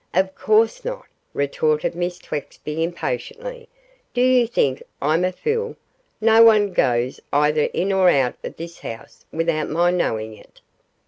'Of 0.15 0.33
course 0.33 0.83
not,' 0.83 1.05
retorted 1.31 1.93
Miss 1.93 2.17
Twexby, 2.17 2.83
impatiently; 2.83 3.69
'do 4.15 4.21
you 4.21 4.47
think 4.47 4.81
I'm 4.99 5.23
a 5.23 5.31
fool 5.31 5.75
no 6.19 6.41
one 6.41 6.73
goes 6.73 7.19
either 7.31 7.65
in 7.71 7.93
or 7.93 8.09
out 8.09 8.33
of 8.43 8.57
this 8.57 8.79
house 8.79 9.25
without 9.31 9.69
my 9.69 9.91
knowing 9.91 10.35
it. 10.35 10.59